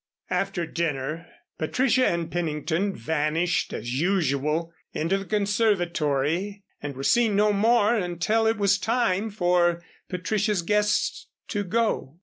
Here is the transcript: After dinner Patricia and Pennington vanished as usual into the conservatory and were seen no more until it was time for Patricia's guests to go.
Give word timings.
After 0.31 0.65
dinner 0.65 1.27
Patricia 1.59 2.07
and 2.07 2.31
Pennington 2.31 2.95
vanished 2.95 3.71
as 3.71 4.01
usual 4.01 4.73
into 4.93 5.19
the 5.19 5.25
conservatory 5.25 6.63
and 6.81 6.95
were 6.95 7.03
seen 7.03 7.35
no 7.35 7.53
more 7.53 7.93
until 7.95 8.47
it 8.47 8.57
was 8.57 8.79
time 8.79 9.29
for 9.29 9.79
Patricia's 10.09 10.63
guests 10.63 11.27
to 11.49 11.63
go. 11.63 12.17